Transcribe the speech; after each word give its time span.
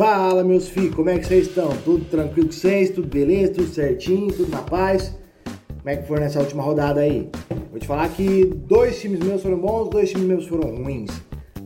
Fala 0.00 0.42
meus 0.42 0.66
filhos, 0.66 0.94
como 0.94 1.10
é 1.10 1.18
que 1.18 1.26
vocês 1.26 1.46
estão? 1.46 1.68
Tudo 1.84 2.06
tranquilo 2.06 2.46
com 2.46 2.54
vocês? 2.54 2.88
Tudo 2.88 3.06
beleza? 3.06 3.52
Tudo 3.52 3.68
certinho? 3.68 4.32
Tudo 4.32 4.50
na 4.50 4.62
paz? 4.62 5.14
Como 5.44 5.90
é 5.90 5.96
que 5.96 6.08
foi 6.08 6.18
nessa 6.18 6.40
última 6.40 6.62
rodada 6.62 7.02
aí? 7.02 7.28
Vou 7.70 7.78
te 7.78 7.86
falar 7.86 8.08
que 8.08 8.46
dois 8.46 8.98
times 8.98 9.20
meus 9.20 9.42
foram 9.42 9.58
bons, 9.58 9.90
dois 9.90 10.08
times 10.08 10.26
meus 10.26 10.46
foram 10.46 10.74
ruins. 10.74 11.10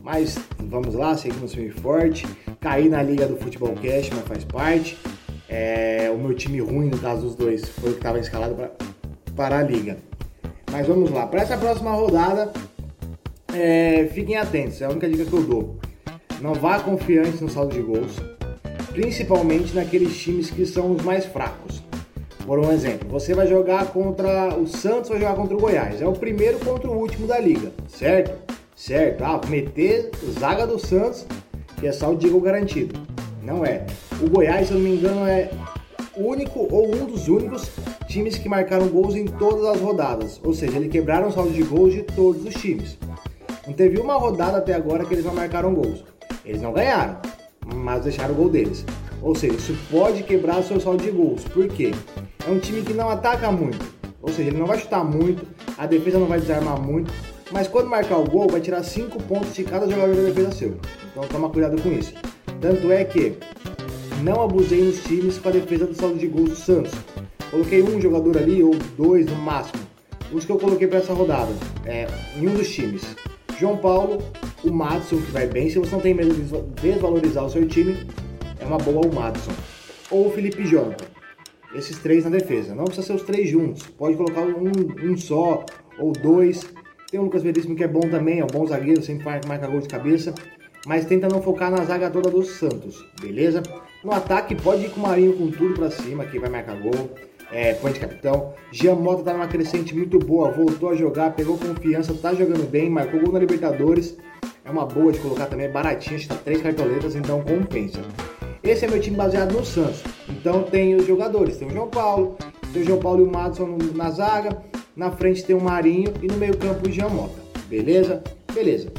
Mas 0.03 0.37
vamos 0.65 0.97
lá, 0.97 1.17
seguimos 1.17 1.55
firme 1.55 1.71
forte. 1.71 2.27
Caí 2.61 2.89
na 2.89 3.05
liga 3.05 3.25
do 3.25 3.37
Futebol 3.37 3.73
Cash, 3.77 4.11
mas 4.13 4.27
faz 4.27 4.45
parte. 4.45 4.99
É, 5.49 6.11
o 6.13 6.19
meu 6.19 6.35
time 6.35 6.59
ruim, 6.59 6.89
no 6.89 6.99
caso 6.99 7.23
dos 7.23 7.37
dois, 7.37 7.69
foi 7.69 7.91
o 7.91 7.93
que 7.93 8.01
estava 8.01 8.19
escalado 8.19 8.57
para 8.57 8.73
para 9.37 9.59
a 9.59 9.63
liga. 9.63 9.97
Mas 10.73 10.89
vamos 10.89 11.09
lá, 11.13 11.25
para 11.29 11.43
essa 11.43 11.57
próxima 11.57 11.93
rodada, 11.93 12.53
é, 13.55 14.09
fiquem 14.13 14.37
atentos, 14.37 14.83
é 14.83 14.87
a 14.87 14.91
única 14.91 15.09
dica 15.09 15.25
que 15.25 15.33
eu 15.33 15.43
dou. 15.45 15.84
Não 16.41 16.55
vá 16.55 16.81
confiante 16.81 17.43
no 17.43 17.49
saldo 17.49 17.75
de 17.75 17.81
gols, 17.81 18.17
principalmente 18.93 19.75
naqueles 19.75 20.17
times 20.17 20.51
que 20.51 20.67
são 20.67 20.93
os 20.93 21.03
mais 21.03 21.25
fracos. 21.25 21.83
Por 22.45 22.59
um 22.59 22.71
exemplo, 22.71 23.09
você 23.09 23.35
vai 23.35 23.47
jogar 23.47 23.87
contra 23.87 24.55
o 24.59 24.67
Santos, 24.67 25.09
vai 25.09 25.19
jogar 25.19 25.35
contra 25.35 25.57
o 25.57 25.61
Goiás. 25.61 26.03
É 26.03 26.07
o 26.07 26.13
primeiro 26.13 26.59
contra 26.59 26.91
o 26.91 26.99
último 26.99 27.27
da 27.27 27.39
liga, 27.39 27.73
certo? 27.89 28.53
Certo. 28.77 29.23
Ah, 29.25 29.41
meter 29.49 30.11
zaga 30.39 30.67
do 30.67 30.79
Santos, 30.79 31.25
que 31.79 31.87
é 31.87 31.93
saldo 31.93 32.19
de 32.19 32.29
gol 32.29 32.41
garantido. 32.41 32.99
Não 33.43 33.65
é. 33.65 33.87
O 34.21 34.29
Goiás, 34.29 34.67
se 34.67 34.75
eu 34.75 34.79
não 34.79 34.85
me 34.85 34.97
engano, 34.97 35.27
é 35.27 35.51
único 36.17 36.69
ou 36.71 36.95
um 36.95 37.07
dos 37.07 37.29
únicos 37.29 37.71
times 38.09 38.37
que 38.37 38.49
marcaram 38.49 38.89
gols 38.89 39.15
em 39.15 39.27
todas 39.27 39.65
as 39.65 39.81
rodadas. 39.81 40.41
Ou 40.45 40.53
seja, 40.53 40.77
eles 40.77 40.91
quebraram 40.91 41.29
o 41.29 41.33
saldo 41.33 41.53
de 41.53 41.63
gols 41.63 41.95
de 41.95 42.03
todos 42.03 42.45
os 42.45 42.55
times. 42.55 42.99
Não 43.67 43.73
teve 43.73 43.99
uma 43.99 44.15
rodada 44.15 44.59
até 44.59 44.75
agora 44.75 45.05
que 45.05 45.15
eles 45.15 45.25
não 45.25 45.35
marcaram 45.35 45.75
gols. 45.75 46.05
Eles 46.45 46.61
não 46.61 46.73
ganharam, 46.73 47.19
mas 47.75 48.05
deixaram 48.05 48.35
o 48.35 48.37
gol 48.37 48.49
deles. 48.49 48.85
Ou 49.23 49.35
seja, 49.35 49.55
isso 49.55 49.77
pode 49.91 50.23
quebrar 50.23 50.63
seu 50.63 50.79
saldo 50.79 51.03
de 51.03 51.11
gols. 51.11 51.45
Por 51.45 51.67
quê? 51.69 51.93
É 52.47 52.51
um 52.51 52.59
time 52.59 52.83
que 52.83 52.93
não 52.93 53.09
ataca 53.09 53.51
muito. 53.51 53.85
Ou 54.21 54.29
seja, 54.33 54.51
ele 54.51 54.59
não 54.59 54.67
vai 54.67 54.79
chutar 54.79 55.05
muito, 55.05 55.47
a 55.77 55.87
defesa 55.87 56.19
não 56.19 56.27
vai 56.27 56.41
desarmar 56.41 56.81
muito, 56.81 57.13
mas 57.53 57.69
quando 57.69 57.89
marcar 57.89 58.17
o 58.17 58.25
gol, 58.25 58.49
vai 58.49 58.61
tirar 58.61 58.83
5 58.83 59.23
pontos 59.25 59.55
de 59.55 59.65
cada 59.65 59.89
jogador 59.89 60.15
da 60.17 60.23
defesa 60.23 60.53
seu. 60.53 60.77
Então 61.11 61.29
toma 61.29 61.51
cuidado 61.51 61.81
com 61.81 61.93
isso. 61.93 62.15
Tanto 62.61 62.91
é 62.91 63.05
que 63.05 63.37
não 64.23 64.43
abusei 64.43 64.83
nos 64.83 65.03
times 65.05 65.39
com 65.39 65.51
a 65.51 65.53
defesa 65.53 65.87
do 65.87 65.95
saldo 65.95 66.19
de 66.19 66.27
gols 66.27 66.51
do 66.51 66.57
Santos. 66.57 66.93
Coloquei 67.51 67.83
um 67.83 68.01
jogador 68.01 68.39
ali, 68.39 68.63
ou 68.63 68.75
dois 68.97 69.27
no 69.27 69.37
máximo. 69.37 69.83
Os 70.33 70.45
que 70.45 70.51
eu 70.51 70.59
coloquei 70.59 70.89
para 70.89 70.99
essa 70.99 71.13
rodada, 71.13 71.53
é, 71.85 72.07
em 72.37 72.49
um 72.49 72.55
dos 72.55 72.69
times. 72.69 73.05
João 73.61 73.77
Paulo, 73.77 74.23
o 74.69 74.73
Madison, 74.73 75.21
que 75.21 75.31
vai 75.31 75.47
bem. 75.47 75.69
Se 75.69 75.79
você 75.79 75.95
não 75.95 76.01
tem 76.01 76.15
medo 76.15 76.35
de 76.35 76.43
desvalorizar 76.81 77.45
o 77.45 77.51
seu 77.51 77.67
time, 77.67 78.07
é 78.59 78.65
uma 78.65 78.79
boa 78.79 79.07
o 79.07 79.15
Madison. 79.15 79.53
Ou 80.11 80.29
o 80.29 80.31
Felipe 80.31 80.67
Jonathan. 80.67 81.07
Esses 81.75 81.99
três 81.99 82.25
na 82.25 82.31
defesa. 82.31 82.75
Não 82.75 82.85
precisa 82.85 83.07
ser 83.07 83.15
os 83.15 83.23
três 83.23 83.49
juntos. 83.49 83.83
Pode 83.99 84.17
colocar 84.17 84.43
um, 84.43 84.71
um 85.03 85.17
só 85.17 85.65
ou 85.99 86.13
dois. 86.13 86.65
Tem 87.11 87.21
o 87.21 87.25
Lucas 87.25 87.43
Veríssimo 87.43 87.77
que 87.77 87.85
é 87.85 87.89
bom 87.89 88.01
também, 88.01 88.41
é 88.41 88.45
um 88.45 88.49
bom 88.49 88.67
zagueiro, 88.67 89.03
sempre 89.03 89.25
marca 89.25 89.67
gol 89.67 89.81
de 89.81 89.89
cabeça. 89.89 90.35
Mas 90.87 91.07
tenta 91.07 91.29
não 91.29 91.41
focar 91.41 91.71
na 91.71 91.85
zaga 91.85 92.11
toda 92.11 92.31
do 92.31 92.43
Santos, 92.43 93.05
beleza? 93.21 93.63
No 94.03 94.13
ataque 94.13 94.55
pode 94.55 94.85
ir 94.85 94.91
com 94.91 95.01
o 95.01 95.03
Marinho 95.03 95.33
com 95.35 95.51
tudo 95.51 95.75
pra 95.75 95.91
cima, 95.91 96.27
que 96.27 96.39
vai 96.39 96.51
marcar 96.51 96.77
gol. 96.77 97.11
É, 97.51 97.75
põe 97.75 97.93
de 97.93 98.01
capitão. 98.01 98.53
Jean 98.73 98.97
Mota 98.97 99.23
tá 99.23 99.33
numa 99.33 99.47
crescente 99.47 99.95
muito 99.95 100.19
boa, 100.19 100.51
voltou 100.51 100.91
a 100.91 100.95
jogar, 100.95 101.35
pegou 101.35 101.57
confiança, 101.57 102.13
tá 102.15 102.35
jogando 102.35 102.69
bem, 102.69 102.91
marcou 102.91 103.21
gol 103.21 103.33
na 103.33 103.39
Libertadores. 103.39 104.17
É 104.65 104.71
uma 104.71 104.87
boa 104.87 105.13
de 105.13 105.19
colocar 105.19 105.45
também, 105.45 105.67
é 105.67 105.69
baratinha, 105.69 106.17
está 106.17 106.35
três 106.37 106.63
cartoletas, 106.63 107.15
então 107.15 107.43
compensa. 107.43 108.01
Esse 108.63 108.87
é 108.87 108.89
meu 108.89 108.99
time 108.99 109.15
baseado 109.15 109.53
no 109.53 109.63
Santos. 109.63 110.03
Então 110.27 110.63
tem 110.63 110.95
os 110.95 111.07
jogadores, 111.07 111.59
tem 111.59 111.69
o 111.69 111.71
João 111.71 111.89
Paulo, 111.89 112.39
tem 112.73 112.81
o 112.81 112.85
João 112.85 112.99
Paulo 112.99 113.21
e 113.23 113.29
o 113.29 113.31
Madison 113.31 113.77
na 113.95 114.11
zaga, 114.11 114.57
na 114.97 115.11
frente 115.11 115.45
tem 115.45 115.55
o 115.55 115.61
Marinho 115.61 116.15
e 116.23 116.29
no 116.29 116.39
meio 116.39 116.57
campo 116.57 116.89
o 116.89 116.91
Jean 116.91 117.11
Mota. 117.11 117.39
Beleza? 117.69 118.23
Beleza. 118.55 118.91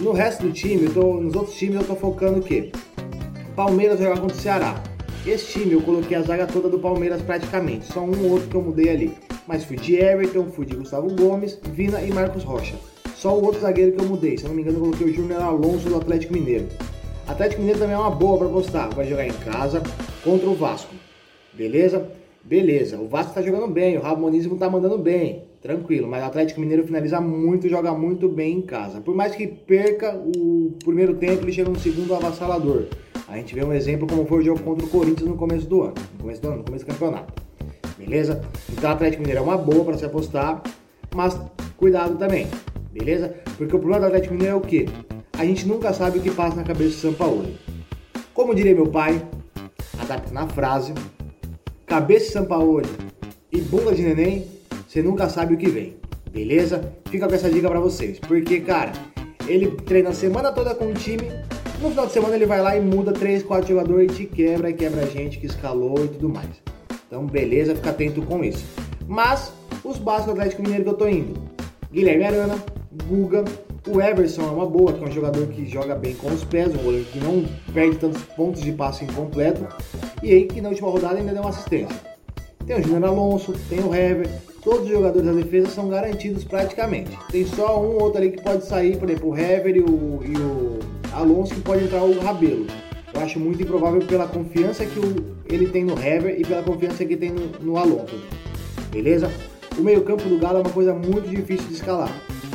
No 0.00 0.10
resto 0.10 0.42
do 0.42 0.52
time, 0.52 0.88
tô, 0.88 1.14
nos 1.14 1.36
outros 1.36 1.54
times 1.54 1.76
eu 1.76 1.84
tô 1.86 1.94
focando 1.94 2.40
o 2.40 2.42
quê? 2.42 2.72
Palmeiras 3.54 4.00
jogar 4.00 4.18
contra 4.18 4.36
o 4.36 4.40
Ceará. 4.40 4.82
Esse 5.24 5.52
time 5.52 5.74
eu 5.74 5.80
coloquei 5.82 6.16
a 6.16 6.22
zaga 6.22 6.44
toda 6.44 6.68
do 6.68 6.80
Palmeiras 6.80 7.22
praticamente, 7.22 7.86
só 7.86 8.00
um 8.00 8.24
ou 8.24 8.32
outro 8.32 8.48
que 8.48 8.54
eu 8.56 8.62
mudei 8.62 8.88
ali. 8.88 9.14
Mas 9.46 9.62
fui 9.62 9.76
de 9.76 9.94
Everton, 9.94 10.46
fui 10.46 10.66
de 10.66 10.74
Gustavo 10.74 11.08
Gomes, 11.14 11.56
Vina 11.72 12.02
e 12.02 12.12
Marcos 12.12 12.42
Rocha. 12.42 12.74
Só 13.24 13.34
o 13.34 13.42
outro 13.42 13.62
zagueiro 13.62 13.92
que 13.92 14.02
eu 14.02 14.06
mudei, 14.06 14.36
se 14.36 14.44
não 14.44 14.52
me 14.52 14.60
engano, 14.60 14.76
eu 14.76 14.82
coloquei 14.82 15.06
o 15.06 15.14
Júnior 15.14 15.40
Alonso 15.40 15.88
do 15.88 15.96
Atlético 15.96 16.34
Mineiro. 16.34 16.66
Atlético 17.26 17.62
Mineiro 17.62 17.80
também 17.80 17.96
é 17.96 17.98
uma 17.98 18.10
boa 18.10 18.36
para 18.36 18.50
postar. 18.50 18.88
Vai 18.90 19.06
jogar 19.06 19.26
em 19.26 19.32
casa 19.32 19.82
contra 20.22 20.46
o 20.46 20.54
Vasco. 20.54 20.94
Beleza? 21.54 22.06
Beleza. 22.44 22.98
O 22.98 23.08
Vasco 23.08 23.32
tá 23.32 23.40
jogando 23.40 23.66
bem, 23.66 23.96
o 23.96 24.02
Ramonismo 24.02 24.58
tá 24.58 24.68
mandando 24.68 24.98
bem. 24.98 25.44
Tranquilo, 25.62 26.06
mas 26.06 26.22
o 26.22 26.26
Atlético 26.26 26.60
Mineiro 26.60 26.84
finaliza 26.84 27.18
muito, 27.18 27.66
joga 27.66 27.94
muito 27.94 28.28
bem 28.28 28.58
em 28.58 28.60
casa. 28.60 29.00
Por 29.00 29.14
mais 29.14 29.34
que 29.34 29.46
perca 29.46 30.14
o 30.14 30.74
primeiro 30.84 31.14
tempo, 31.14 31.44
ele 31.44 31.52
chega 31.52 31.70
no 31.70 31.78
segundo 31.78 32.14
avassalador. 32.14 32.88
A 33.26 33.38
gente 33.38 33.54
vê 33.54 33.64
um 33.64 33.72
exemplo 33.72 34.06
como 34.06 34.26
foi 34.26 34.40
o 34.40 34.44
jogo 34.44 34.60
contra 34.60 34.84
o 34.84 34.88
Corinthians 34.90 35.30
no 35.30 35.36
começo 35.38 35.66
do 35.66 35.80
ano. 35.80 35.94
No 36.12 36.24
começo 36.24 36.42
do 36.42 36.48
ano, 36.48 36.58
no 36.58 36.64
começo 36.64 36.84
do 36.84 36.88
campeonato. 36.88 37.32
Beleza? 37.96 38.44
Então 38.70 38.90
o 38.90 38.92
Atlético 38.92 39.22
Mineiro 39.22 39.40
é 39.40 39.42
uma 39.42 39.56
boa 39.56 39.82
para 39.82 39.96
se 39.96 40.04
apostar, 40.04 40.62
mas 41.14 41.40
cuidado 41.78 42.18
também 42.18 42.48
beleza? 42.94 43.34
Porque 43.58 43.74
o 43.74 43.78
problema 43.78 44.00
do 44.00 44.06
Atlético 44.06 44.34
Mineiro 44.34 44.54
é 44.54 44.56
o 44.56 44.60
quê? 44.60 44.88
A 45.36 45.44
gente 45.44 45.66
nunca 45.66 45.92
sabe 45.92 46.18
o 46.18 46.22
que 46.22 46.30
passa 46.30 46.56
na 46.56 46.62
cabeça 46.62 46.90
do 46.90 47.00
São 47.00 47.12
Paulo. 47.12 47.46
Como 48.32 48.54
diria 48.54 48.74
meu 48.74 48.86
pai, 48.86 49.20
adapta 49.98 50.32
na 50.32 50.46
frase, 50.46 50.94
cabeça 51.84 52.26
de 52.26 52.32
São 52.32 52.46
Paulo 52.46 52.82
e 53.50 53.60
bunda 53.60 53.92
de 53.92 54.02
neném, 54.02 54.46
você 54.88 55.02
nunca 55.02 55.28
sabe 55.28 55.54
o 55.54 55.58
que 55.58 55.68
vem, 55.68 55.96
beleza? 56.30 56.92
Fica 57.10 57.26
com 57.26 57.34
essa 57.34 57.50
dica 57.50 57.68
para 57.68 57.80
vocês, 57.80 58.18
porque, 58.20 58.60
cara, 58.60 58.92
ele 59.46 59.72
treina 59.72 60.10
a 60.10 60.14
semana 60.14 60.52
toda 60.52 60.74
com 60.74 60.86
o 60.86 60.94
time, 60.94 61.30
no 61.80 61.90
final 61.90 62.06
de 62.06 62.12
semana 62.12 62.36
ele 62.36 62.46
vai 62.46 62.62
lá 62.62 62.76
e 62.76 62.80
muda 62.80 63.12
3, 63.12 63.42
4 63.42 63.68
jogadores 63.68 64.12
e 64.12 64.14
te 64.14 64.26
quebra 64.26 64.70
e 64.70 64.74
quebra 64.74 65.02
a 65.02 65.06
gente 65.06 65.38
que 65.38 65.46
escalou 65.46 66.04
e 66.04 66.08
tudo 66.08 66.28
mais. 66.28 66.62
Então, 67.06 67.26
beleza, 67.26 67.74
fica 67.74 67.90
atento 67.90 68.22
com 68.22 68.42
isso. 68.42 68.64
Mas, 69.06 69.52
os 69.84 69.98
básicos 69.98 70.26
do 70.26 70.40
Atlético 70.40 70.62
Mineiro 70.62 70.84
que 70.84 70.90
eu 70.90 70.94
tô 70.94 71.06
indo. 71.06 71.34
Guilherme 71.92 72.24
Arana, 72.24 72.56
Guga. 73.02 73.44
O 73.86 74.00
Everson 74.00 74.42
é 74.42 74.50
uma 74.50 74.66
boa, 74.66 74.92
que 74.92 75.04
é 75.04 75.08
um 75.08 75.10
jogador 75.10 75.46
que 75.48 75.66
joga 75.66 75.94
bem 75.94 76.14
com 76.14 76.28
os 76.28 76.44
pés, 76.44 76.74
um 76.74 76.78
goleiro 76.78 77.04
que 77.06 77.18
não 77.18 77.44
perde 77.72 77.96
tantos 77.96 78.22
pontos 78.22 78.62
de 78.62 78.72
passe 78.72 79.04
incompleto. 79.04 79.66
E 80.22 80.32
aí 80.32 80.46
que 80.46 80.60
na 80.60 80.70
última 80.70 80.88
rodada 80.88 81.16
ainda 81.16 81.32
deu 81.32 81.42
uma 81.42 81.50
assistência. 81.50 81.94
Tem 82.66 82.78
o 82.78 82.82
Júnior 82.82 83.04
Alonso, 83.04 83.52
tem 83.68 83.80
o 83.80 83.94
Hever, 83.94 84.26
todos 84.62 84.84
os 84.84 84.88
jogadores 84.88 85.26
da 85.26 85.32
defesa 85.32 85.68
são 85.68 85.88
garantidos 85.88 86.44
praticamente. 86.44 87.10
Tem 87.30 87.44
só 87.44 87.78
um 87.78 87.88
ou 87.88 88.02
outro 88.04 88.18
ali 88.18 88.30
que 88.30 88.42
pode 88.42 88.64
sair, 88.64 88.96
por 88.96 89.10
exemplo, 89.10 89.30
o 89.30 89.36
Hever 89.36 89.76
e 89.76 89.80
o, 89.80 90.20
e 90.24 90.36
o 90.38 90.78
Alonso 91.12 91.54
que 91.54 91.60
pode 91.60 91.84
entrar 91.84 92.02
o 92.02 92.18
Rabelo. 92.20 92.66
Eu 93.12 93.20
acho 93.20 93.38
muito 93.38 93.62
improvável 93.62 94.00
pela 94.06 94.26
confiança 94.26 94.86
que 94.86 94.98
o, 94.98 95.36
ele 95.44 95.66
tem 95.66 95.84
no 95.84 95.92
Hever 95.92 96.40
e 96.40 96.42
pela 96.42 96.62
confiança 96.62 97.04
que 97.04 97.16
tem 97.16 97.30
no, 97.30 97.48
no 97.60 97.76
Alonso. 97.76 98.18
Beleza? 98.90 99.30
O 99.76 99.82
meio-campo 99.82 100.26
do 100.26 100.38
Galo 100.38 100.58
é 100.58 100.60
uma 100.62 100.70
coisa 100.70 100.94
muito 100.94 101.28
difícil 101.28 101.66
de 101.66 101.74
escalar 101.74 102.10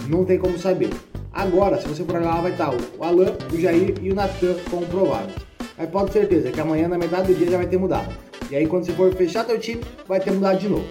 não 0.10 0.26
tem 0.26 0.38
como 0.38 0.58
saber. 0.58 0.90
Agora, 1.32 1.80
se 1.80 1.88
você 1.88 2.04
for 2.04 2.22
lá, 2.22 2.42
vai 2.42 2.52
estar 2.52 2.72
o 2.72 3.04
Alan, 3.04 3.38
o 3.54 3.58
Jair 3.60 3.94
e 4.02 4.12
o 4.12 4.16
Natan 4.16 4.56
como 4.70 4.86
prováveis. 4.88 5.36
Mas 5.78 5.90
pode 5.90 6.12
ter 6.12 6.22
certeza 6.22 6.52
que 6.52 6.60
amanhã, 6.60 6.88
na 6.88 6.98
metade 6.98 7.32
do 7.32 7.38
dia, 7.38 7.52
já 7.52 7.58
vai 7.58 7.68
ter 7.68 7.78
mudado. 7.78 8.14
E 8.50 8.56
aí, 8.56 8.68
quando 8.68 8.86
você 8.86 8.92
for 8.94 9.14
fechar 9.14 9.46
teu 9.46 9.60
time, 9.60 9.82
vai 10.08 10.20
ter 10.20 10.32
mudado 10.32 10.60
de 10.60 10.68
novo. 10.68 10.86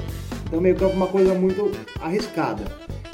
Então, 0.47 0.61
meio 0.61 0.77
campo 0.77 0.93
é 0.93 0.97
uma 0.97 1.09
coisa 1.09 1.35
muito 1.35 1.73
arriscada. 2.01 2.65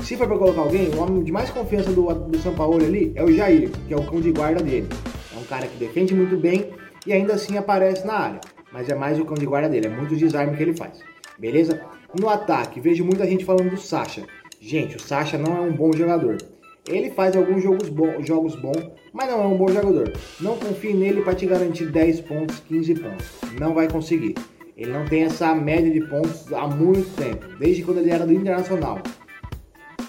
Se 0.02 0.16
for 0.16 0.28
para 0.28 0.36
colocar 0.36 0.60
alguém, 0.60 0.90
o 0.90 1.00
homem 1.00 1.24
de 1.24 1.32
mais 1.32 1.48
confiança 1.48 1.90
do, 1.90 2.12
do 2.12 2.38
São 2.38 2.54
Paulo 2.54 2.76
ali 2.76 3.10
é 3.16 3.24
o 3.24 3.32
Jair, 3.32 3.70
que 3.88 3.94
é 3.94 3.96
o 3.96 4.04
cão 4.04 4.20
de 4.20 4.30
guarda 4.30 4.62
dele. 4.62 4.86
É 5.34 5.38
um 5.38 5.44
cara 5.44 5.66
que 5.66 5.78
defende 5.78 6.14
muito 6.14 6.36
bem 6.36 6.70
e 7.06 7.12
ainda 7.12 7.34
assim 7.34 7.56
aparece 7.56 8.06
na 8.06 8.12
área. 8.12 8.40
Mas 8.70 8.88
é 8.88 8.94
mais 8.94 9.18
o 9.18 9.24
cão 9.24 9.34
de 9.34 9.46
guarda 9.46 9.68
dele, 9.68 9.86
é 9.86 9.90
muito 9.90 10.14
desarme 10.14 10.56
que 10.56 10.62
ele 10.62 10.76
faz. 10.76 11.00
Beleza? 11.38 11.80
No 12.20 12.28
ataque, 12.28 12.80
vejo 12.80 13.04
muita 13.04 13.26
gente 13.26 13.44
falando 13.44 13.70
do 13.70 13.76
Sacha. 13.78 14.24
Gente, 14.66 14.96
o 14.96 14.98
Sacha 14.98 15.36
não 15.36 15.58
é 15.58 15.60
um 15.60 15.74
bom 15.74 15.92
jogador. 15.92 16.38
Ele 16.88 17.10
faz 17.10 17.36
alguns 17.36 17.62
jogos, 17.62 17.90
bons, 17.90 18.26
jogos 18.26 18.56
bons, 18.56 18.82
mas 19.12 19.28
não 19.28 19.42
é 19.42 19.46
um 19.46 19.58
bom 19.58 19.68
jogador. 19.68 20.10
Não 20.40 20.56
confie 20.56 20.94
nele 20.94 21.20
para 21.20 21.34
te 21.34 21.44
garantir 21.44 21.92
10 21.92 22.22
pontos, 22.22 22.60
15 22.60 22.94
pontos. 22.94 23.26
Não 23.60 23.74
vai 23.74 23.90
conseguir. 23.90 24.34
Ele 24.74 24.90
não 24.90 25.04
tem 25.04 25.24
essa 25.24 25.54
média 25.54 25.90
de 25.90 26.00
pontos 26.08 26.50
há 26.50 26.66
muito 26.66 27.14
tempo, 27.14 27.46
desde 27.58 27.82
quando 27.82 27.98
ele 27.98 28.10
era 28.10 28.26
do 28.26 28.32
Internacional. 28.32 29.02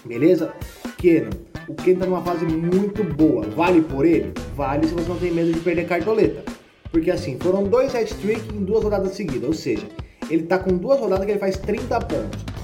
Beleza? 0.06 0.54
Keno. 0.96 1.28
O 1.68 1.74
Keno 1.74 2.00
tá 2.00 2.06
numa 2.06 2.22
fase 2.22 2.46
muito 2.46 3.04
boa. 3.04 3.42
Vale 3.50 3.82
por 3.82 4.06
ele? 4.06 4.32
Vale 4.54 4.88
se 4.88 4.94
você 4.94 5.06
não 5.06 5.18
tem 5.18 5.32
medo 5.32 5.52
de 5.52 5.60
perder 5.60 5.86
cartoleta. 5.86 6.42
Porque 6.90 7.10
assim, 7.10 7.38
foram 7.38 7.64
dois 7.64 7.94
hat-trick 7.94 8.54
em 8.54 8.64
duas 8.64 8.82
rodadas 8.82 9.12
seguidas. 9.12 9.48
Ou 9.48 9.54
seja, 9.54 9.86
ele 10.30 10.44
tá 10.44 10.58
com 10.58 10.74
duas 10.78 10.98
rodadas 10.98 11.26
que 11.26 11.32
ele 11.32 11.40
faz 11.40 11.58
30 11.58 12.00
pontos. 12.00 12.56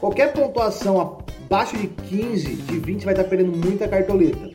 Qualquer 0.00 0.32
pontuação 0.32 0.98
abaixo 1.50 1.76
de 1.76 1.88
15, 1.88 2.46
de 2.46 2.78
20 2.78 3.04
vai 3.04 3.12
estar 3.12 3.24
perdendo 3.24 3.50
muita 3.50 3.88
cartoleta. 3.88 4.52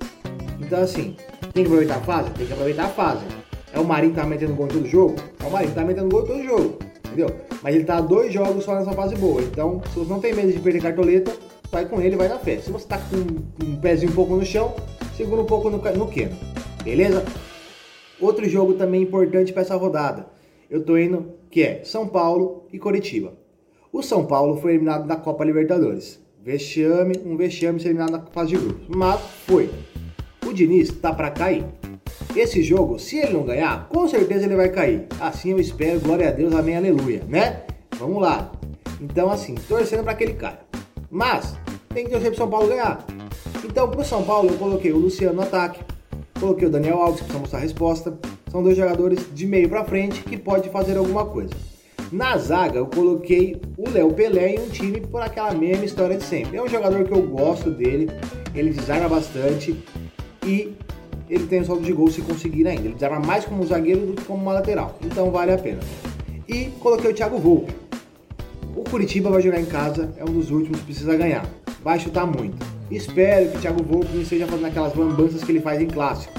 Então 0.62 0.82
assim, 0.82 1.18
tem 1.54 1.66
que 1.66 1.70
aproveitar 1.70 1.98
a 1.98 2.02
fase? 2.02 2.30
Tem 2.32 2.48
que 2.48 2.54
aproveitar 2.54 2.86
a 2.86 2.90
fase. 2.90 3.26
É 3.74 3.80
o 3.82 3.84
Marinho 3.84 4.14
que 4.14 4.20
tá 4.22 4.26
metendo 4.26 4.54
gol 4.54 4.68
em 4.68 4.70
todo 4.70 4.88
jogo? 4.88 5.16
É 5.44 5.46
o 5.46 5.52
Marinho 5.52 5.72
que 5.72 5.76
tá 5.76 5.84
metendo 5.84 6.08
gol 6.08 6.24
em 6.24 6.28
todo 6.28 6.44
jogo, 6.44 6.80
entendeu? 7.06 7.36
Mas 7.62 7.76
ele 7.76 7.84
tá 7.84 8.00
dois 8.00 8.32
jogos 8.32 8.64
só 8.64 8.76
nessa 8.76 8.94
fase 8.94 9.14
boa. 9.16 9.42
Então, 9.42 9.82
se 9.92 10.00
você 10.00 10.10
não 10.10 10.22
tem 10.22 10.34
medo 10.34 10.54
de 10.54 10.60
perder 10.60 10.82
cartoleta, 10.82 11.34
vai 11.70 11.86
com 11.86 12.00
ele, 12.00 12.16
vai 12.16 12.30
na 12.30 12.40
fé. 12.40 12.60
Se 12.60 12.72
você 12.72 12.88
tá 12.88 12.98
com 12.98 13.66
um 13.66 13.76
pezinho 13.76 14.14
um 14.14 14.16
pouco 14.16 14.34
no 14.34 14.46
chão, 14.46 14.74
segura 15.18 15.42
um 15.42 15.46
pouco 15.46 15.70
no, 15.70 15.80
no. 15.80 16.10
Beleza? 16.82 17.26
Outro 18.22 18.48
jogo 18.48 18.76
também 18.76 19.02
importante 19.02 19.52
para 19.52 19.64
essa 19.64 19.76
rodada. 19.76 20.28
Eu 20.70 20.82
tô 20.82 20.98
indo 20.98 21.34
que 21.52 21.62
é 21.62 21.84
São 21.84 22.08
Paulo 22.08 22.68
e 22.72 22.80
Coritiba. 22.80 23.34
O 23.92 24.02
São 24.02 24.26
Paulo 24.26 24.56
foi 24.62 24.72
eliminado 24.72 25.06
da 25.06 25.18
Copa 25.18 25.44
Libertadores. 25.44 26.24
Vexame, 26.46 27.20
um 27.26 27.36
vexame 27.36 27.80
ser 27.80 27.88
eliminado 27.88 28.12
na 28.12 28.22
fase 28.28 28.52
de 28.52 28.58
grupos. 28.58 28.88
Mas 28.96 29.20
foi. 29.48 29.68
O 30.46 30.54
Diniz 30.54 30.92
tá 30.92 31.12
para 31.12 31.32
cair. 31.32 31.66
Esse 32.36 32.62
jogo, 32.62 33.00
se 33.00 33.18
ele 33.18 33.34
não 33.34 33.42
ganhar, 33.42 33.90
com 33.90 34.08
certeza 34.08 34.46
ele 34.46 34.56
vai 34.56 34.70
cair. 34.70 35.08
Assim 35.20 35.50
eu 35.50 35.60
espero, 35.60 36.00
glória 36.00 36.28
a 36.28 36.32
Deus, 36.32 36.54
amém, 36.54 36.78
aleluia, 36.78 37.24
né? 37.28 37.64
Vamos 37.98 38.22
lá. 38.22 38.52
Então, 39.02 39.32
assim, 39.32 39.56
torcendo 39.56 40.04
para 40.04 40.12
aquele 40.12 40.34
cara. 40.34 40.60
Mas, 41.10 41.58
tem 41.92 42.06
que 42.06 42.12
torcer 42.12 42.30
pro 42.30 42.38
São 42.38 42.50
Paulo 42.52 42.68
ganhar. 42.68 43.04
Então, 43.64 43.90
pro 43.90 44.06
São 44.06 44.24
Paulo, 44.24 44.52
eu 44.52 44.58
coloquei 44.60 44.94
o 44.94 44.98
Luciano 44.98 45.38
no 45.38 45.42
ataque, 45.42 45.80
coloquei 46.40 46.68
o 46.68 46.72
Daniel 46.72 47.02
Alves, 47.02 47.22
que 47.22 47.24
precisa 47.24 47.40
mostrar 47.40 47.58
a 47.58 47.64
resposta. 47.64 48.20
São 48.52 48.62
dois 48.62 48.78
jogadores 48.78 49.20
de 49.34 49.48
meio 49.48 49.68
para 49.68 49.84
frente 49.84 50.22
que 50.22 50.38
pode 50.38 50.70
fazer 50.70 50.96
alguma 50.96 51.26
coisa. 51.26 51.75
Na 52.16 52.38
zaga, 52.38 52.78
eu 52.78 52.86
coloquei 52.86 53.62
o 53.78 53.90
Léo 53.90 54.14
Pelé 54.14 54.56
em 54.56 54.60
um 54.60 54.70
time 54.70 55.02
por 55.02 55.22
aquela 55.22 55.54
mesma 55.54 55.84
história 55.84 56.16
de 56.16 56.24
sempre. 56.24 56.56
É 56.56 56.64
um 56.64 56.68
jogador 56.70 57.04
que 57.04 57.12
eu 57.12 57.22
gosto 57.22 57.70
dele, 57.70 58.10
ele 58.56 58.70
desarma 58.70 59.10
bastante 59.10 59.76
e 60.42 60.74
ele 61.30 61.46
tem 61.46 61.62
saldo 61.62 61.84
de 61.84 61.92
gol 61.92 62.10
se 62.10 62.22
conseguir 62.22 62.70
ainda. 62.70 62.84
Ele 62.86 62.94
desarma 62.94 63.20
mais 63.20 63.44
como 63.44 63.62
um 63.62 63.68
zagueiro 63.68 64.06
do 64.06 64.14
que 64.14 64.24
como 64.24 64.42
uma 64.42 64.54
lateral, 64.54 64.98
então 65.04 65.30
vale 65.30 65.52
a 65.52 65.58
pena. 65.58 65.82
E 66.48 66.68
coloquei 66.80 67.12
o 67.12 67.14
Thiago 67.14 67.38
Volpe. 67.38 67.76
O 68.78 68.90
Curitiba 68.90 69.30
vai 69.30 69.42
jogar 69.42 69.60
em 69.60 69.66
casa, 69.66 70.14
é 70.16 70.24
um 70.24 70.32
dos 70.32 70.52
últimos, 70.52 70.80
precisa 70.84 71.18
ganhar. 71.18 71.46
Vai 71.84 72.00
chutar 72.00 72.26
muito. 72.26 72.66
Espero 72.90 73.52
que 73.52 73.58
o 73.58 73.60
Thiago 73.60 73.84
Volpe 73.84 74.14
não 74.14 74.22
esteja 74.22 74.48
fazendo 74.48 74.68
aquelas 74.68 74.96
lambanças 74.96 75.44
que 75.44 75.52
ele 75.52 75.60
faz 75.60 75.82
em 75.82 75.88
clássico. 75.88 76.34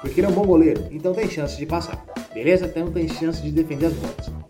Porque 0.00 0.18
ele 0.18 0.26
é 0.26 0.30
um 0.30 0.34
bom 0.34 0.44
goleiro, 0.44 0.88
então 0.90 1.14
tem 1.14 1.30
chance 1.30 1.56
de 1.56 1.66
passar. 1.66 2.04
Beleza? 2.34 2.66
Então 2.66 2.90
tem 2.90 3.06
chance 3.06 3.40
de 3.40 3.52
defender 3.52 3.86
as 3.86 3.92
bolas. 3.92 4.43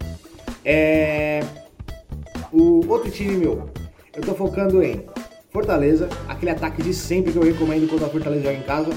É... 0.64 1.40
O 2.52 2.86
outro 2.88 3.10
time 3.10 3.36
meu, 3.36 3.68
eu 4.14 4.22
tô 4.22 4.34
focando 4.34 4.82
em 4.82 5.04
Fortaleza, 5.50 6.08
aquele 6.28 6.52
ataque 6.52 6.82
de 6.82 6.94
sempre 6.94 7.32
que 7.32 7.38
eu 7.38 7.42
recomendo 7.42 7.88
quando 7.88 8.04
a 8.04 8.08
Fortaleza 8.08 8.42
joga 8.42 8.56
em 8.56 8.62
casa. 8.62 8.90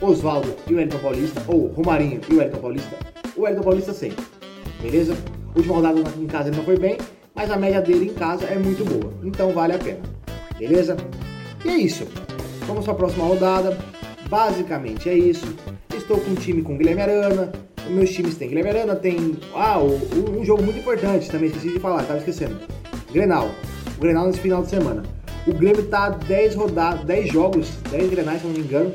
Oswaldo 0.00 0.56
e 0.68 0.74
o 0.74 0.76
Wellington 0.76 0.98
Paulista, 0.98 1.42
ou 1.46 1.68
Romarinho 1.68 2.20
e 2.28 2.34
o 2.34 2.38
Wellington 2.38 2.58
Paulista. 2.58 2.96
O 3.36 3.42
Wellington 3.42 3.62
Paulista 3.62 3.92
sempre, 3.92 4.24
beleza? 4.80 5.16
Última 5.54 5.76
rodada 5.76 6.00
em 6.00 6.26
casa 6.26 6.48
ele 6.48 6.56
não 6.56 6.64
foi 6.64 6.76
bem, 6.76 6.98
mas 7.34 7.50
a 7.50 7.56
média 7.56 7.80
dele 7.80 8.06
em 8.06 8.14
casa 8.14 8.46
é 8.46 8.58
muito 8.58 8.84
boa, 8.84 9.12
então 9.22 9.52
vale 9.52 9.74
a 9.74 9.78
pena, 9.78 10.00
beleza? 10.58 10.96
E 11.64 11.68
é 11.68 11.76
isso. 11.76 12.08
Vamos 12.66 12.84
para 12.84 12.94
a 12.94 12.96
próxima 12.96 13.24
rodada. 13.24 13.78
Basicamente 14.28 15.08
é 15.08 15.14
isso. 15.14 15.46
Estou 15.94 16.18
com 16.18 16.30
um 16.30 16.34
time 16.34 16.62
com 16.62 16.76
Guilherme 16.76 17.02
Arana. 17.02 17.52
Meus 17.88 18.10
times 18.10 18.36
têm 18.36 18.48
Guilherme 18.48 18.70
Arana, 18.70 18.96
tem. 18.96 19.36
Ah, 19.54 19.78
um 19.80 20.44
jogo 20.44 20.62
muito 20.62 20.78
importante 20.78 21.30
também, 21.30 21.48
esqueci 21.48 21.70
de 21.70 21.80
falar, 21.80 22.02
estava 22.02 22.18
esquecendo. 22.18 22.58
Grenal. 23.12 23.50
O 23.98 24.00
Grenal 24.00 24.26
nesse 24.26 24.40
final 24.40 24.62
de 24.62 24.70
semana. 24.70 25.02
O 25.46 25.52
Grêmio 25.52 25.84
tá 25.86 26.08
10 26.08 26.54
rodadas, 26.54 27.04
10 27.04 27.32
jogos, 27.32 27.70
10 27.90 28.10
grenais, 28.10 28.40
se 28.40 28.46
não 28.46 28.54
me 28.54 28.60
engano, 28.60 28.94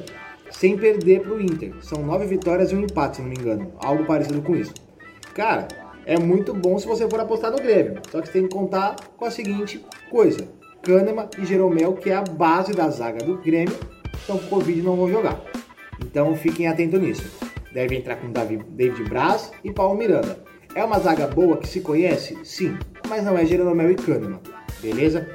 sem 0.50 0.78
perder 0.78 1.22
pro 1.22 1.42
Inter. 1.42 1.74
São 1.82 2.02
9 2.04 2.26
vitórias 2.26 2.72
e 2.72 2.76
um 2.76 2.82
empate, 2.82 3.18
se 3.18 3.22
não 3.22 3.30
me 3.30 3.36
engano. 3.38 3.74
Algo 3.80 4.06
parecido 4.06 4.42
com 4.42 4.56
isso. 4.56 4.74
Cara, 5.34 5.68
é 6.06 6.18
muito 6.18 6.54
bom 6.54 6.80
se 6.80 6.88
você 6.88 7.08
for 7.10 7.20
apostar 7.20 7.52
no 7.52 7.58
Grêmio. 7.58 8.00
Só 8.10 8.22
que 8.22 8.28
você 8.28 8.34
tem 8.34 8.48
que 8.48 8.56
contar 8.56 8.96
com 9.18 9.26
a 9.26 9.32
seguinte 9.32 9.84
coisa. 10.10 10.48
Kahneman 10.82 11.28
e 11.38 11.46
Jeromel, 11.46 11.94
que 11.94 12.10
é 12.10 12.16
a 12.16 12.22
base 12.22 12.72
da 12.72 12.90
zaga 12.90 13.26
do 13.26 13.38
Grêmio, 13.38 13.76
estão 14.14 14.38
com 14.38 14.48
Covid 14.48 14.80
e 14.80 14.84
não 14.84 14.96
vão 14.96 15.10
jogar. 15.10 15.42
Então 16.02 16.34
fiquem 16.34 16.68
atentos 16.68 17.02
nisso. 17.02 17.47
Deve 17.78 17.96
entrar 17.96 18.16
com 18.16 18.32
Davi, 18.32 18.58
David 18.72 19.08
Braz 19.08 19.52
e 19.64 19.72
Paulo 19.72 19.96
Miranda. 19.96 20.40
É 20.74 20.84
uma 20.84 20.98
zaga 20.98 21.28
boa 21.28 21.58
que 21.58 21.68
se 21.68 21.80
conhece? 21.80 22.36
Sim, 22.44 22.76
mas 23.08 23.24
não 23.24 23.38
é 23.38 23.46
Jeromel 23.46 23.92
e 23.92 23.96
Kahneman, 23.96 24.40
beleza? 24.82 25.28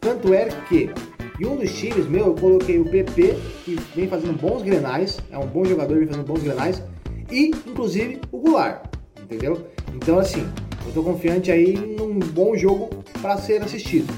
Tanto 0.00 0.34
é 0.34 0.48
que 0.68 0.90
em 1.40 1.46
um 1.46 1.54
dos 1.54 1.72
times 1.72 2.08
meu 2.08 2.26
eu 2.26 2.34
coloquei 2.34 2.80
o 2.80 2.84
PP, 2.84 3.36
que 3.64 3.78
vem 3.94 4.08
fazendo 4.08 4.36
bons 4.36 4.62
grenais, 4.62 5.20
é 5.30 5.38
um 5.38 5.46
bom 5.46 5.64
jogador, 5.64 5.98
vem 5.98 6.08
fazendo 6.08 6.26
bons 6.26 6.42
grenais, 6.42 6.82
e 7.30 7.52
inclusive 7.64 8.20
o 8.32 8.40
Goulart, 8.40 8.86
entendeu? 9.22 9.64
Então 9.94 10.18
assim, 10.18 10.44
eu 10.84 10.92
tô 10.92 11.00
confiante 11.04 11.52
aí 11.52 11.76
num 11.76 12.18
bom 12.18 12.56
jogo 12.56 12.90
para 13.22 13.36
ser 13.36 13.62
assistido. 13.62 14.12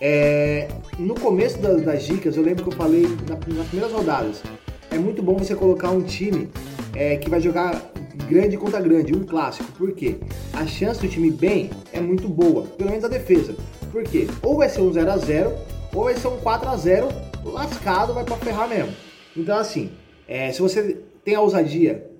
É, 0.00 0.66
no 0.98 1.14
começo 1.14 1.60
das, 1.60 1.80
das, 1.80 2.02
dicas, 2.02 2.36
eu 2.36 2.42
lembro 2.42 2.64
que 2.64 2.70
eu 2.70 2.76
falei 2.76 3.06
na, 3.28 3.36
nas 3.54 3.68
primeiras 3.68 3.92
rodadas. 3.92 4.42
É 4.90 4.98
muito 4.98 5.22
bom 5.22 5.36
você 5.36 5.54
colocar 5.54 5.90
um 5.90 6.02
time 6.02 6.50
é, 6.94 7.16
que 7.16 7.28
vai 7.28 7.40
jogar 7.40 7.92
grande 8.28 8.56
contra 8.56 8.80
grande, 8.80 9.14
um 9.14 9.24
clássico. 9.24 9.70
Por 9.72 9.92
quê? 9.92 10.16
A 10.52 10.66
chance 10.66 11.00
do 11.00 11.08
time 11.08 11.30
bem 11.30 11.70
é 11.92 12.00
muito 12.00 12.28
boa, 12.28 12.62
pelo 12.62 12.90
menos 12.90 13.04
a 13.04 13.08
defesa. 13.08 13.54
Por 13.90 14.02
quê? 14.04 14.26
Ou 14.42 14.56
vai 14.56 14.68
ser 14.68 14.80
um 14.80 14.92
0 14.92 15.10
a 15.10 15.16
0 15.16 15.52
ou 15.94 16.04
vai 16.04 16.16
ser 16.16 16.28
um 16.28 16.38
4 16.38 16.68
a 16.68 16.76
0 16.76 17.08
lascado, 17.44 18.14
vai 18.14 18.24
pra 18.24 18.36
ferrar 18.36 18.68
mesmo. 18.68 18.92
Então, 19.36 19.56
assim, 19.56 19.90
é, 20.26 20.52
se 20.52 20.60
você 20.60 21.00
tem 21.24 21.34
a 21.34 21.40
ousadia, 21.40 22.10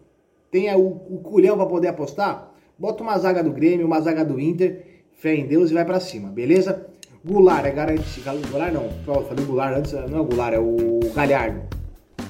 tem 0.50 0.72
o, 0.74 0.86
o 0.86 1.20
culhão 1.22 1.56
para 1.56 1.66
poder 1.66 1.88
apostar, 1.88 2.52
bota 2.78 3.02
uma 3.02 3.18
zaga 3.18 3.42
do 3.42 3.50
Grêmio, 3.50 3.86
uma 3.86 4.00
zaga 4.00 4.24
do 4.24 4.38
Inter, 4.38 4.84
fé 5.14 5.34
em 5.34 5.46
Deus 5.46 5.70
e 5.70 5.74
vai 5.74 5.84
para 5.84 6.00
cima, 6.00 6.28
beleza? 6.28 6.86
Goulart 7.24 7.64
é 7.64 7.70
garantido. 7.70 8.30
Goulart 8.50 8.72
não, 8.72 8.90
eu 9.06 9.24
falei 9.24 9.44
Goulart 9.44 9.78
antes, 9.78 9.92
não 9.92 10.18
é 10.18 10.20
o 10.20 10.24
Goulart, 10.24 10.54
é 10.54 10.58
o 10.58 11.00
Galhardo. 11.14 11.62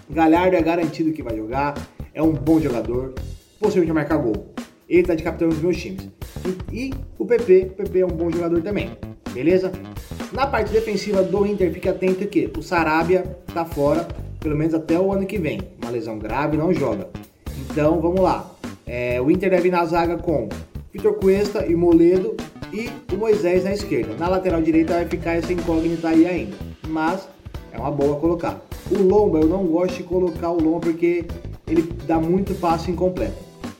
Galhardo 0.08 0.56
é 0.56 0.62
garantido 0.62 1.12
que 1.12 1.22
vai 1.22 1.36
jogar, 1.36 1.74
é 2.14 2.22
um 2.22 2.32
bom 2.32 2.60
jogador, 2.60 3.12
possivelmente 3.58 3.92
vai 3.92 4.04
marcar 4.04 4.16
gol. 4.18 4.46
Ele 4.88 5.02
tá 5.02 5.14
de 5.14 5.22
capitão 5.22 5.48
dos 5.48 5.58
meus 5.58 5.76
times. 5.76 6.08
E, 6.72 6.86
e, 6.86 6.94
o 7.18 7.26
PP, 7.26 7.72
o 7.72 7.74
PP 7.74 8.00
é 8.00 8.06
um 8.06 8.10
bom 8.10 8.30
jogador 8.30 8.62
também, 8.62 8.96
beleza? 9.32 9.72
Na 10.32 10.46
parte 10.46 10.72
defensiva 10.72 11.22
do 11.22 11.46
Inter, 11.46 11.72
fique 11.72 11.88
atento 11.88 12.26
que 12.26 12.50
o 12.56 12.62
Sarabia 12.62 13.22
tá 13.52 13.64
fora, 13.64 14.06
pelo 14.38 14.56
menos 14.56 14.74
até 14.74 14.98
o 14.98 15.12
ano 15.12 15.26
que 15.26 15.38
vem. 15.38 15.60
Uma 15.82 15.90
lesão 15.90 16.18
grave, 16.18 16.56
não 16.56 16.72
joga. 16.72 17.08
Então 17.70 18.00
vamos 18.00 18.20
lá. 18.20 18.50
É, 18.86 19.20
o 19.20 19.30
Inter 19.30 19.50
deve 19.50 19.68
ir 19.68 19.70
na 19.70 19.84
zaga 19.84 20.16
com 20.18 20.48
Vitor 20.92 21.14
Cuesta 21.14 21.66
e 21.66 21.74
Moledo 21.74 22.36
e 22.72 22.90
o 23.12 23.16
Moisés 23.16 23.64
na 23.64 23.72
esquerda. 23.72 24.14
Na 24.16 24.28
lateral 24.28 24.60
direita 24.60 24.94
vai 24.94 25.06
ficar 25.06 25.32
essa 25.32 25.52
incógnita 25.52 26.08
aí 26.08 26.26
ainda, 26.26 26.56
mas 26.86 27.28
é 27.72 27.78
uma 27.78 27.90
boa 27.90 28.16
colocar. 28.16 28.60
O 28.90 29.02
Lomba, 29.02 29.38
eu 29.38 29.48
não 29.48 29.64
gosto 29.66 29.96
de 29.96 30.02
colocar 30.02 30.50
o 30.50 30.60
Lomba 30.60 30.80
porque 30.80 31.24
ele 31.66 31.82
dá 32.06 32.18
muito 32.18 32.54
passo 32.54 32.90
incompleto. 32.90 33.36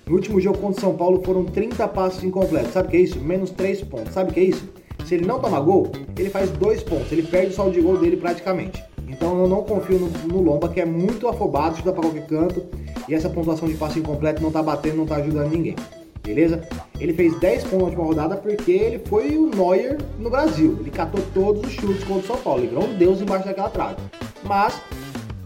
No 0.07 0.17
último 0.17 0.41
jogo 0.41 0.59
contra 0.59 0.79
o 0.79 0.81
São 0.81 0.97
Paulo 0.97 1.23
foram 1.25 1.45
30 1.45 1.89
passos 1.89 2.23
incompletos. 2.23 2.73
Sabe 2.73 2.89
o 2.89 2.91
que 2.91 2.97
é 2.97 3.01
isso? 3.01 3.19
Menos 3.21 3.51
3 3.51 3.83
pontos. 3.83 4.13
Sabe 4.13 4.31
o 4.31 4.35
que 4.35 4.41
é 4.41 4.45
isso? 4.45 4.69
Se 5.07 5.15
ele 5.15 5.27
não 5.27 5.41
toma 5.41 5.61
gol, 5.61 5.91
ele 6.19 6.31
faz 6.31 6.51
2 6.51 6.83
pontos. 6.83 7.11
Ele 7.11 7.23
perde 7.23 7.53
o 7.53 7.55
saldo 7.55 7.73
de 7.73 7.81
gol 7.81 7.97
dele 7.97 8.17
praticamente. 8.17 8.83
Então 9.09 9.39
eu 9.39 9.49
não 9.49 9.63
confio 9.63 9.99
no, 9.99 10.09
no 10.27 10.43
Lomba, 10.43 10.69
que 10.69 10.81
é 10.81 10.85
muito 10.85 11.29
afobado, 11.29 11.77
chuta 11.77 11.93
para 11.93 12.03
qualquer 12.03 12.27
canto. 12.27 12.65
E 13.09 13.15
essa 13.15 13.31
pontuação 13.31 13.69
de 13.69 13.75
passo 13.75 13.99
incompleto 13.99 14.43
não 14.43 14.51
tá 14.51 14.63
batendo, 14.63 14.97
não 14.97 15.07
tá 15.07 15.17
ajudando 15.17 15.51
ninguém 15.51 15.77
beleza? 16.25 16.67
Ele 16.99 17.13
fez 17.13 17.39
10 17.39 17.65
pontos 17.65 17.79
na 17.79 17.85
última 17.85 18.05
rodada 18.05 18.37
porque 18.37 18.73
ele 18.73 18.99
foi 19.07 19.37
o 19.37 19.51
Neuer 19.51 19.99
no 20.19 20.31
Brasil. 20.31 20.77
Ele 20.81 20.91
catou 20.91 21.21
todos 21.35 21.63
os 21.63 21.73
chutes 21.73 22.03
contra 22.05 22.25
o 22.25 22.27
São 22.27 22.37
Paulo. 22.39 22.61
Ele 22.61 22.69
virou 22.69 22.85
um 22.85 22.95
deus 22.95 23.21
embaixo 23.21 23.45
daquela 23.45 23.69
trave. 23.69 23.97
Mas, 24.43 24.81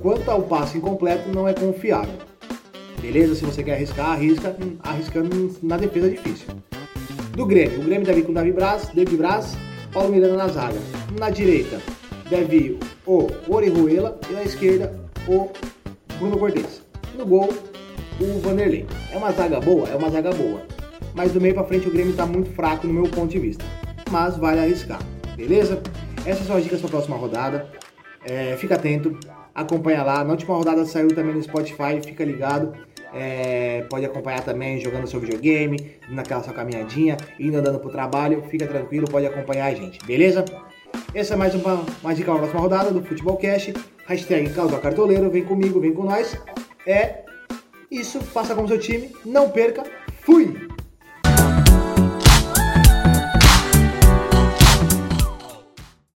quanto 0.00 0.30
ao 0.30 0.42
passe 0.42 0.78
incompleto, 0.78 1.28
não 1.28 1.46
é 1.46 1.54
confiável. 1.54 2.14
Beleza? 3.00 3.34
Se 3.34 3.44
você 3.44 3.62
quer 3.62 3.74
arriscar, 3.74 4.10
arrisca. 4.10 4.56
Arriscando 4.82 5.56
na 5.62 5.76
defesa 5.76 6.08
é 6.08 6.10
difícil. 6.10 6.46
Do 7.32 7.46
Grêmio. 7.46 7.80
O 7.80 7.84
Grêmio 7.84 8.04
deve 8.04 8.20
ir 8.20 8.24
com 8.24 8.32
Davi 8.32 8.52
Braz, 8.52 8.88
David 8.88 9.16
Braz, 9.16 9.56
Paulo 9.92 10.10
Miranda 10.10 10.36
na 10.36 10.48
zaga. 10.48 10.78
Na 11.18 11.30
direita, 11.30 11.80
deve 12.28 12.56
ir 12.56 12.78
o 13.06 13.28
Orihuela 13.48 14.18
e 14.28 14.32
na 14.32 14.42
esquerda, 14.42 14.92
o 15.26 15.48
Bruno 16.18 16.36
Cortes. 16.38 16.82
No 17.16 17.24
gol, 17.24 17.48
o 18.20 18.40
Vanderlei. 18.40 18.86
É 19.12 19.16
uma 19.16 19.32
zaga 19.32 19.60
boa? 19.60 19.88
É 19.88 19.94
uma 19.94 20.10
zaga 20.10 20.30
boa. 20.32 20.62
Mas 21.14 21.32
do 21.32 21.40
meio 21.40 21.54
para 21.54 21.64
frente 21.64 21.88
o 21.88 21.90
Grêmio 21.90 22.10
está 22.10 22.26
muito 22.26 22.50
fraco 22.50 22.86
no 22.86 22.92
meu 22.92 23.04
ponto 23.04 23.28
de 23.28 23.38
vista. 23.38 23.64
Mas 24.10 24.36
vale 24.36 24.60
arriscar, 24.60 25.00
beleza? 25.36 25.80
Essas 26.26 26.46
são 26.46 26.56
as 26.56 26.64
dicas 26.64 26.80
para 26.80 26.88
a 26.88 26.90
próxima 26.90 27.16
rodada. 27.16 27.68
É, 28.24 28.56
fica 28.56 28.74
atento, 28.74 29.16
acompanha 29.60 30.02
lá. 30.02 30.24
Na 30.24 30.30
última 30.30 30.54
rodada 30.54 30.84
saiu 30.86 31.08
também 31.08 31.34
no 31.34 31.42
Spotify, 31.42 32.00
fica 32.04 32.24
ligado. 32.24 32.72
É, 33.12 33.86
pode 33.88 34.04
acompanhar 34.04 34.42
também 34.42 34.80
jogando 34.80 35.06
seu 35.06 35.18
videogame, 35.18 35.92
naquela 36.10 36.42
sua 36.42 36.52
caminhadinha, 36.52 37.16
indo 37.40 37.56
andando 37.56 37.78
pro 37.78 37.90
trabalho, 37.90 38.42
fica 38.50 38.66
tranquilo, 38.66 39.08
pode 39.08 39.26
acompanhar 39.26 39.66
a 39.66 39.74
gente, 39.74 39.98
beleza? 40.04 40.44
Essa 41.14 41.34
é 41.34 41.36
mais 41.36 41.54
uma, 41.54 41.86
uma 42.02 42.14
dica 42.14 42.30
para 42.30 42.40
próxima 42.40 42.60
rodada 42.60 42.90
do 42.90 43.02
Futebol 43.02 43.36
Cash. 43.38 43.72
Hashtag 44.06 44.50
Cartoleiro, 44.82 45.30
vem 45.30 45.44
comigo, 45.44 45.80
vem 45.80 45.92
com 45.92 46.04
nós. 46.04 46.36
É 46.86 47.24
Isso, 47.90 48.20
faça 48.20 48.54
como 48.54 48.68
seu 48.68 48.78
time, 48.78 49.10
não 49.24 49.48
perca. 49.48 49.84
Fui! 50.20 50.68